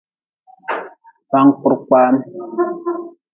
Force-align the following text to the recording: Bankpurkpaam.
Bankpurkpaam. 1.31 2.15